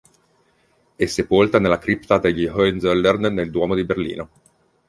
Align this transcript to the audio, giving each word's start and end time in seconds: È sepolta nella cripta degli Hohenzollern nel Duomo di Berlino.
È 0.95 1.05
sepolta 1.05 1.59
nella 1.59 1.77
cripta 1.77 2.17
degli 2.17 2.47
Hohenzollern 2.47 3.31
nel 3.31 3.51
Duomo 3.51 3.75
di 3.75 3.85
Berlino. 3.85 4.29